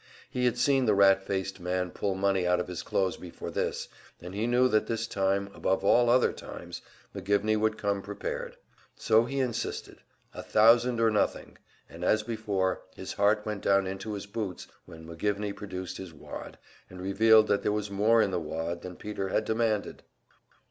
[0.31, 3.87] He had seen the rat faced man pull money out of his clothes before this,
[4.19, 6.81] and he knew that this time, above all other times,
[7.15, 8.57] McGivney would come prepared.
[8.95, 9.99] So he insisted
[10.33, 15.05] a thousand or nothing; and as before, his heart went down into his boots when
[15.05, 16.57] McGivney produced his wad,
[16.89, 20.01] and revealed that there was more in the wad than Peter had demanded!